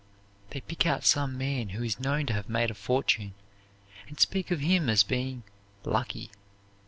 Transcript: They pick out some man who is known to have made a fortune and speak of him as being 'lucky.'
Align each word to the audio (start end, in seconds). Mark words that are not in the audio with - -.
They 0.49 0.61
pick 0.61 0.87
out 0.87 1.05
some 1.05 1.37
man 1.37 1.69
who 1.69 1.83
is 1.83 1.99
known 1.99 2.25
to 2.25 2.33
have 2.33 2.49
made 2.49 2.71
a 2.71 2.73
fortune 2.73 3.35
and 4.07 4.19
speak 4.19 4.49
of 4.49 4.59
him 4.61 4.89
as 4.89 5.03
being 5.03 5.43
'lucky.' 5.83 6.31